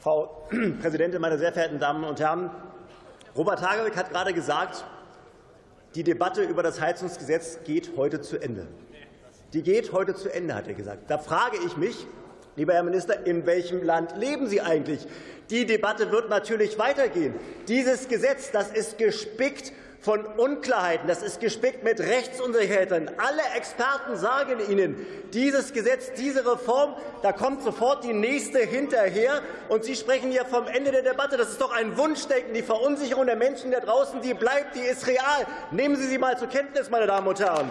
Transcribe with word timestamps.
Frau 0.00 0.48
Präsidentin, 0.80 1.20
meine 1.20 1.38
sehr 1.38 1.52
verehrten 1.52 1.78
Damen 1.78 2.04
und 2.04 2.20
Herren! 2.20 2.50
Robert 3.36 3.60
Habeck 3.62 3.96
hat 3.96 4.10
gerade 4.10 4.32
gesagt, 4.32 4.84
die 5.94 6.02
Debatte 6.02 6.42
über 6.42 6.62
das 6.62 6.80
Heizungsgesetz 6.80 7.60
geht 7.64 7.92
heute 7.96 8.20
zu 8.20 8.38
Ende. 8.38 8.66
Die 9.52 9.62
geht 9.62 9.92
heute 9.92 10.14
zu 10.14 10.32
Ende, 10.32 10.54
hat 10.54 10.68
er 10.68 10.74
gesagt. 10.74 11.10
Da 11.10 11.18
frage 11.18 11.56
ich 11.66 11.76
mich, 11.76 12.06
lieber 12.56 12.74
Herr 12.74 12.82
Minister, 12.82 13.26
in 13.26 13.46
welchem 13.46 13.82
Land 13.82 14.16
leben 14.16 14.46
Sie 14.46 14.60
eigentlich? 14.60 15.06
Die 15.50 15.66
Debatte 15.66 16.10
wird 16.12 16.28
natürlich 16.28 16.78
weitergehen. 16.78 17.34
Dieses 17.68 18.08
Gesetz, 18.08 18.50
das 18.50 18.70
ist 18.70 18.98
gespickt 18.98 19.72
von 20.00 20.24
Unklarheiten. 20.24 21.08
Das 21.08 21.22
ist 21.22 21.40
gespickt 21.40 21.82
mit 21.82 22.00
Rechtsunsicherheiten. 22.00 23.10
Alle 23.18 23.42
Experten 23.56 24.16
sagen 24.16 24.60
Ihnen, 24.68 25.06
dieses 25.32 25.72
Gesetz, 25.72 26.12
diese 26.16 26.40
Reform, 26.50 26.94
da 27.22 27.32
kommt 27.32 27.62
sofort 27.62 28.04
die 28.04 28.12
nächste 28.12 28.60
hinterher. 28.60 29.42
Und 29.68 29.84
Sie 29.84 29.96
sprechen 29.96 30.30
hier 30.30 30.44
vom 30.44 30.66
Ende 30.68 30.92
der 30.92 31.02
Debatte. 31.02 31.36
Das 31.36 31.50
ist 31.50 31.60
doch 31.60 31.72
ein 31.72 31.96
Wunschdenken. 31.96 32.54
Die 32.54 32.62
Verunsicherung 32.62 33.26
der 33.26 33.36
Menschen 33.36 33.70
da 33.70 33.80
draußen, 33.80 34.22
die 34.22 34.34
bleibt, 34.34 34.76
die 34.76 34.80
ist 34.80 35.06
real. 35.06 35.46
Nehmen 35.70 35.96
Sie 35.96 36.06
sie 36.06 36.18
mal 36.18 36.38
zur 36.38 36.48
Kenntnis, 36.48 36.90
meine 36.90 37.06
Damen 37.06 37.26
und 37.26 37.40
Herren. 37.40 37.68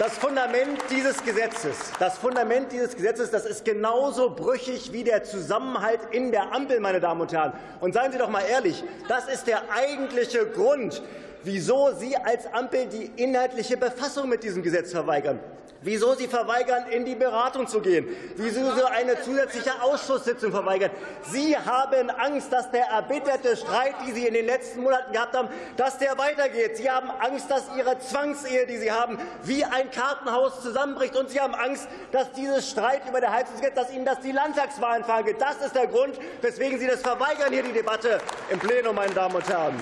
Das 0.00 0.16
Fundament 0.16 0.80
dieses 0.88 1.22
Gesetzes, 1.22 1.76
das 1.98 2.16
Fundament 2.16 2.72
dieses 2.72 2.96
Gesetzes, 2.96 3.30
das 3.30 3.44
ist 3.44 3.66
genauso 3.66 4.30
brüchig 4.30 4.94
wie 4.94 5.04
der 5.04 5.24
Zusammenhalt 5.24 6.00
in 6.10 6.30
der 6.32 6.54
Ampel, 6.54 6.80
meine 6.80 7.00
Damen 7.00 7.20
und 7.20 7.30
Herren. 7.34 7.52
Und 7.80 7.92
seien 7.92 8.10
Sie 8.10 8.16
doch 8.16 8.30
mal 8.30 8.42
ehrlich, 8.50 8.82
das 9.08 9.28
ist 9.28 9.46
der 9.46 9.60
eigentliche 9.70 10.46
Grund, 10.46 11.02
wieso 11.44 11.92
Sie 11.94 12.16
als 12.16 12.46
Ampel 12.52 12.86
die 12.86 13.10
inhaltliche 13.22 13.76
Befassung 13.76 14.28
mit 14.28 14.42
diesem 14.42 14.62
Gesetz 14.62 14.92
verweigern 14.92 15.40
wieso 15.82 16.14
Sie 16.14 16.28
verweigern, 16.28 16.86
in 16.90 17.04
die 17.04 17.14
Beratung 17.14 17.66
zu 17.66 17.80
gehen, 17.80 18.06
wieso 18.36 18.74
Sie 18.74 18.84
eine 18.84 19.20
zusätzliche 19.20 19.82
Ausschusssitzung 19.82 20.50
verweigern. 20.50 20.90
Sie 21.30 21.56
haben 21.56 22.10
Angst, 22.10 22.52
dass 22.52 22.70
der 22.70 22.86
erbitterte 22.86 23.56
Streit, 23.56 23.94
den 24.06 24.14
Sie 24.14 24.26
in 24.26 24.34
den 24.34 24.46
letzten 24.46 24.82
Monaten 24.82 25.12
gehabt 25.12 25.36
haben, 25.36 25.48
dass 25.76 25.98
der 25.98 26.16
weitergeht. 26.18 26.76
Sie 26.76 26.90
haben 26.90 27.10
Angst, 27.10 27.50
dass 27.50 27.64
Ihre 27.76 27.98
Zwangsehe, 27.98 28.66
die 28.66 28.78
Sie 28.78 28.92
haben, 28.92 29.18
wie 29.44 29.64
ein 29.64 29.90
Kartenhaus 29.90 30.62
zusammenbricht. 30.62 31.16
Und 31.16 31.30
Sie 31.30 31.40
haben 31.40 31.54
Angst, 31.54 31.88
dass 32.12 32.32
dieses 32.32 32.68
Streit 32.68 33.08
über 33.08 33.20
der 33.20 33.32
Heizungsgesetz, 33.32 33.74
dass 33.74 33.92
Ihnen 33.92 34.04
das 34.04 34.20
die 34.20 34.32
Landtagswahlen 34.32 35.04
vergeht. 35.04 35.36
Das 35.40 35.64
ist 35.64 35.74
der 35.74 35.86
Grund, 35.86 36.18
weswegen 36.42 36.78
Sie 36.78 36.86
das 36.86 37.00
verweigern, 37.00 37.52
hier 37.52 37.62
die 37.62 37.72
Debatte 37.72 38.20
im 38.50 38.58
Plenum, 38.58 38.94
meine 38.94 39.14
Damen 39.14 39.36
und 39.36 39.48
Herren. 39.48 39.74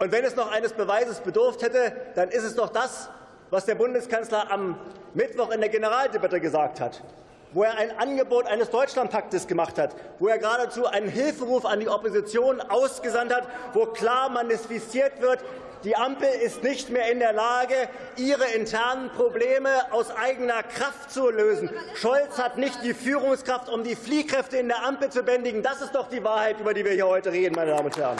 Und 0.00 0.12
wenn 0.12 0.24
es 0.24 0.34
noch 0.34 0.50
eines 0.50 0.72
Beweises 0.72 1.20
bedurft 1.20 1.62
hätte, 1.62 1.92
dann 2.14 2.30
ist 2.30 2.42
es 2.42 2.54
doch 2.54 2.70
das, 2.70 3.10
was 3.50 3.66
der 3.66 3.74
Bundeskanzler 3.74 4.50
am 4.50 4.78
Mittwoch 5.12 5.50
in 5.50 5.60
der 5.60 5.68
Generaldebatte 5.68 6.40
gesagt 6.40 6.80
hat, 6.80 7.02
wo 7.52 7.64
er 7.64 7.76
ein 7.76 7.98
Angebot 7.98 8.46
eines 8.46 8.70
Deutschlandpaktes 8.70 9.46
gemacht 9.46 9.76
hat, 9.76 9.94
wo 10.18 10.28
er 10.28 10.38
geradezu 10.38 10.86
einen 10.86 11.10
Hilferuf 11.10 11.66
an 11.66 11.80
die 11.80 11.88
Opposition 11.90 12.62
ausgesandt 12.62 13.34
hat, 13.34 13.46
wo 13.74 13.84
klar 13.86 14.30
manifestiert 14.30 15.20
wird, 15.20 15.40
die 15.84 15.96
Ampel 15.96 16.28
ist 16.28 16.62
nicht 16.62 16.88
mehr 16.88 17.10
in 17.12 17.18
der 17.18 17.34
Lage, 17.34 17.74
ihre 18.16 18.46
internen 18.54 19.10
Probleme 19.10 19.68
aus 19.92 20.10
eigener 20.10 20.62
Kraft 20.62 21.10
zu 21.10 21.28
lösen. 21.28 21.68
Scholz 21.94 22.38
hat 22.38 22.56
nicht 22.56 22.82
die 22.82 22.94
Führungskraft, 22.94 23.68
um 23.68 23.84
die 23.84 23.96
Fliehkräfte 23.96 24.56
in 24.56 24.68
der 24.68 24.82
Ampel 24.82 25.10
zu 25.10 25.22
bändigen. 25.22 25.62
Das 25.62 25.82
ist 25.82 25.94
doch 25.94 26.08
die 26.08 26.24
Wahrheit, 26.24 26.58
über 26.58 26.72
die 26.72 26.86
wir 26.86 26.92
hier 26.92 27.06
heute 27.06 27.32
reden, 27.32 27.54
meine 27.54 27.72
Damen 27.72 27.86
und 27.86 27.96
Herren. 27.98 28.16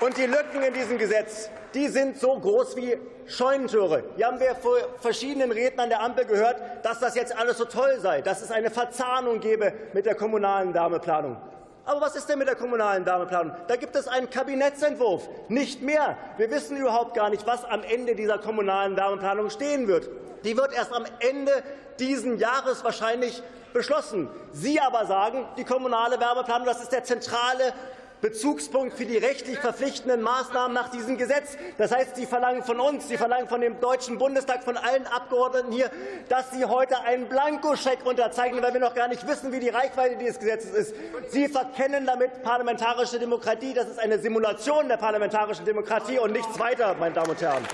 Und 0.00 0.16
die 0.16 0.26
Lücken 0.26 0.62
in 0.62 0.72
diesem 0.72 0.96
Gesetz, 0.96 1.50
die 1.74 1.88
sind 1.88 2.18
so 2.18 2.38
groß 2.38 2.76
wie 2.76 2.96
Scheunentore. 3.26 4.04
Hier 4.16 4.28
haben 4.28 4.38
wir 4.38 4.54
vor 4.54 4.76
verschiedenen 5.00 5.50
Rednern 5.50 5.88
der 5.88 6.00
Ampel 6.00 6.24
gehört, 6.24 6.56
dass 6.84 7.00
das 7.00 7.16
jetzt 7.16 7.36
alles 7.36 7.58
so 7.58 7.64
toll 7.64 7.98
sei, 8.00 8.22
dass 8.22 8.40
es 8.40 8.52
eine 8.52 8.70
Verzahnung 8.70 9.40
gebe 9.40 9.72
mit 9.92 10.06
der 10.06 10.14
kommunalen 10.14 10.72
Wärmeplanung. 10.72 11.36
Aber 11.84 12.00
was 12.00 12.14
ist 12.14 12.28
denn 12.28 12.38
mit 12.38 12.46
der 12.46 12.54
kommunalen 12.54 13.04
Wärmeplanung? 13.06 13.56
Da 13.66 13.74
gibt 13.74 13.96
es 13.96 14.06
einen 14.06 14.30
Kabinettsentwurf, 14.30 15.28
nicht 15.48 15.82
mehr. 15.82 16.16
Wir 16.36 16.50
wissen 16.50 16.76
überhaupt 16.76 17.14
gar 17.14 17.28
nicht, 17.28 17.46
was 17.46 17.64
am 17.64 17.82
Ende 17.82 18.14
dieser 18.14 18.38
kommunalen 18.38 18.96
Wärmeplanung 18.96 19.50
stehen 19.50 19.88
wird. 19.88 20.08
Die 20.44 20.56
wird 20.56 20.72
erst 20.74 20.92
am 20.92 21.06
Ende 21.18 21.50
dieses 21.98 22.38
Jahres 22.38 22.84
wahrscheinlich 22.84 23.42
beschlossen. 23.72 24.28
Sie 24.52 24.78
aber 24.80 25.06
sagen, 25.06 25.44
die 25.56 25.64
kommunale 25.64 26.20
Wärmeplanung, 26.20 26.66
das 26.66 26.82
ist 26.82 26.92
der 26.92 27.02
zentrale 27.02 27.72
Bezugspunkt 28.20 28.96
für 28.96 29.04
die 29.04 29.16
rechtlich 29.16 29.58
verpflichtenden 29.58 30.22
Maßnahmen 30.22 30.74
nach 30.74 30.90
diesem 30.90 31.16
Gesetz. 31.16 31.56
Das 31.76 31.92
heißt, 31.92 32.16
Sie 32.16 32.26
verlangen 32.26 32.62
von 32.62 32.80
uns, 32.80 33.08
Sie 33.08 33.16
verlangen 33.16 33.48
von 33.48 33.60
dem 33.60 33.80
Deutschen 33.80 34.18
Bundestag, 34.18 34.64
von 34.64 34.76
allen 34.76 35.06
Abgeordneten 35.06 35.72
hier, 35.72 35.90
dass 36.28 36.50
Sie 36.50 36.64
heute 36.64 37.00
einen 37.02 37.28
Blankoscheck 37.28 38.04
unterzeichnen, 38.04 38.62
weil 38.62 38.72
wir 38.72 38.80
noch 38.80 38.94
gar 38.94 39.08
nicht 39.08 39.26
wissen, 39.26 39.52
wie 39.52 39.60
die 39.60 39.68
Reichweite 39.68 40.16
dieses 40.16 40.38
Gesetzes 40.38 40.70
ist. 40.72 40.94
Sie 41.28 41.48
verkennen 41.48 42.06
damit 42.06 42.42
parlamentarische 42.42 43.18
Demokratie. 43.18 43.74
Das 43.74 43.88
ist 43.88 43.98
eine 43.98 44.18
Simulation 44.18 44.88
der 44.88 44.96
parlamentarischen 44.96 45.64
Demokratie 45.64 46.18
und 46.18 46.32
nichts 46.32 46.58
weiter, 46.58 46.94
meine 46.98 47.14
Damen 47.14 47.30
und 47.30 47.40
Herren. 47.40 47.64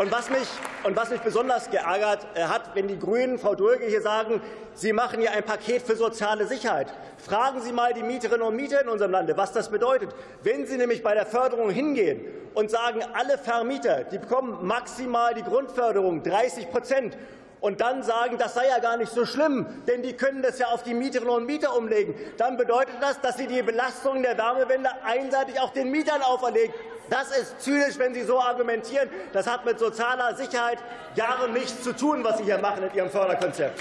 Und 0.00 0.10
was 0.10 0.30
mich, 0.30 0.48
und 0.84 0.96
was 0.96 1.10
mich 1.10 1.20
besonders 1.20 1.68
geärgert 1.68 2.26
äh, 2.32 2.44
hat, 2.44 2.74
wenn 2.74 2.88
die 2.88 2.98
GRÜNEN, 2.98 3.38
Frau 3.38 3.54
Dulge, 3.54 3.84
hier 3.84 4.00
sagen, 4.00 4.40
sie 4.72 4.94
machen 4.94 5.20
hier 5.20 5.32
ein 5.32 5.42
Paket 5.42 5.82
für 5.82 5.94
soziale 5.94 6.46
Sicherheit. 6.46 6.86
Fragen 7.18 7.60
Sie 7.60 7.70
mal 7.70 7.92
die 7.92 8.02
Mieterinnen 8.02 8.40
und 8.40 8.56
Mieter 8.56 8.80
in 8.80 8.88
unserem 8.88 9.10
Lande, 9.10 9.36
was 9.36 9.52
das 9.52 9.68
bedeutet. 9.68 10.14
Wenn 10.42 10.66
Sie 10.66 10.78
nämlich 10.78 11.02
bei 11.02 11.12
der 11.12 11.26
Förderung 11.26 11.68
hingehen 11.68 12.24
und 12.54 12.70
sagen, 12.70 13.02
alle 13.12 13.36
Vermieter 13.36 14.04
die 14.04 14.16
bekommen 14.16 14.66
maximal 14.66 15.34
die 15.34 15.42
Grundförderung 15.42 16.22
30 16.22 16.70
Prozent 16.70 17.18
und 17.60 17.80
dann 17.80 18.02
sagen, 18.02 18.38
das 18.38 18.54
sei 18.54 18.68
ja 18.68 18.78
gar 18.78 18.96
nicht 18.96 19.12
so 19.12 19.26
schlimm, 19.26 19.66
denn 19.86 20.02
die 20.02 20.14
können 20.14 20.42
das 20.42 20.58
ja 20.58 20.68
auf 20.68 20.82
die 20.82 20.94
Mieterinnen 20.94 21.34
und 21.34 21.46
Mieter 21.46 21.76
umlegen, 21.76 22.14
dann 22.36 22.56
bedeutet 22.56 22.94
das, 23.00 23.20
dass 23.20 23.36
sie 23.36 23.46
die 23.46 23.62
Belastung 23.62 24.22
der 24.22 24.36
Wärmewende 24.36 24.90
einseitig 25.04 25.60
auch 25.60 25.72
den 25.72 25.90
Mietern 25.90 26.22
auferlegen. 26.22 26.74
Das 27.10 27.36
ist 27.36 27.60
zynisch, 27.60 27.98
wenn 27.98 28.14
Sie 28.14 28.22
so 28.22 28.40
argumentieren. 28.40 29.10
Das 29.32 29.48
hat 29.48 29.64
mit 29.64 29.80
sozialer 29.80 30.36
Sicherheit 30.36 30.78
gar 31.16 31.48
nichts 31.48 31.82
zu 31.82 31.92
tun, 31.92 32.22
was 32.22 32.38
Sie 32.38 32.44
hier 32.44 32.58
machen 32.58 32.84
in 32.84 32.94
Ihrem 32.94 33.10
Förderkonzept. 33.10 33.80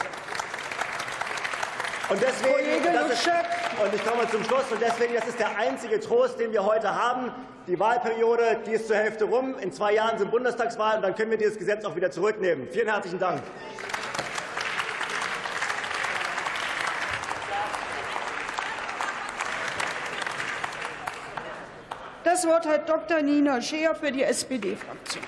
Und 2.10 2.20
deswegen, 2.20 2.84
ist, 3.12 3.30
und 3.84 3.94
ich 3.94 4.06
komme 4.06 4.28
zum 4.30 4.44
Schluss, 4.44 4.72
und 4.72 4.82
deswegen, 4.82 5.14
das 5.14 5.28
ist 5.28 5.40
der 5.40 5.58
einzige 5.58 6.00
Trost, 6.00 6.40
den 6.40 6.52
wir 6.52 6.66
heute 6.66 6.94
haben. 6.94 7.32
Die 7.68 7.80
Wahlperiode, 7.80 8.60
die 8.66 8.72
ist 8.72 8.88
zur 8.88 8.98
Hälfte 8.98 9.26
rum. 9.26 9.56
In 9.60 9.72
zwei 9.72 9.94
Jahren 9.94 10.18
sind 10.18 10.32
Bundestagswahlen, 10.32 10.98
und 10.98 11.04
dann 11.04 11.16
können 11.16 11.32
wir 11.32 11.38
dieses 11.38 11.58
Gesetz 11.58 11.86
auch 11.86 11.96
wieder 11.96 12.12
zurücknehmen. 12.12 12.68
Vielen 12.72 12.90
herzlichen 12.90 13.20
Dank. 13.20 13.42
Das 22.24 22.46
Wort 22.46 22.68
hat 22.68 22.88
Dr. 22.88 23.22
Nina 23.22 23.62
Scheer 23.62 23.96
für 23.96 24.12
die 24.12 24.24
SPD-Fraktion. 24.24 25.24